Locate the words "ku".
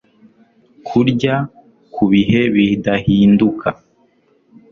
1.93-2.03